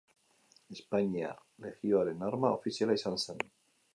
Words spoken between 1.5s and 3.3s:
Legioaren arma ofiziala izan